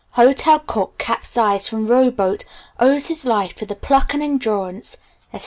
[0.13, 2.43] Hotel Cook Capsized from Row Boat
[2.79, 4.97] Owes His Life to the Pluck and Endurance
[5.31, 5.39] etc.